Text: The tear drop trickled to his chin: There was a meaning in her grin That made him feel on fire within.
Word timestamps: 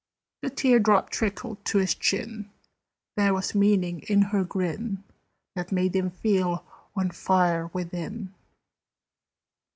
The 0.41 0.49
tear 0.49 0.79
drop 0.79 1.11
trickled 1.11 1.63
to 1.65 1.77
his 1.77 1.93
chin: 1.93 2.49
There 3.17 3.35
was 3.35 3.53
a 3.53 3.57
meaning 3.59 3.99
in 4.09 4.23
her 4.23 4.43
grin 4.43 5.03
That 5.53 5.71
made 5.71 5.95
him 5.95 6.09
feel 6.09 6.65
on 6.95 7.11
fire 7.11 7.67
within. 7.67 8.33